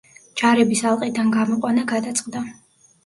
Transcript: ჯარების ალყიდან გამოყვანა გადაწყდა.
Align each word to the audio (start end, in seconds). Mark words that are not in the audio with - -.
ჯარების 0.41 0.81
ალყიდან 0.91 1.29
გამოყვანა 1.37 1.85
გადაწყდა. 1.95 2.43